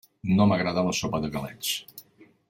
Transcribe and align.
No 0.37 0.45
m'agrada 0.51 0.83
la 0.87 0.95
sopa 0.99 1.19
de 1.25 1.29
galets. 1.35 1.75